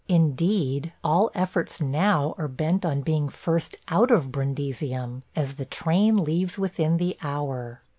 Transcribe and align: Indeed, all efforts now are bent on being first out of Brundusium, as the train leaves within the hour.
Indeed, 0.07 0.93
all 1.03 1.29
efforts 1.35 1.79
now 1.79 2.33
are 2.35 2.47
bent 2.47 2.83
on 2.87 3.03
being 3.03 3.29
first 3.29 3.75
out 3.87 4.09
of 4.09 4.31
Brundusium, 4.31 5.21
as 5.35 5.57
the 5.57 5.65
train 5.65 6.17
leaves 6.23 6.57
within 6.57 6.97
the 6.97 7.15
hour. 7.21 7.83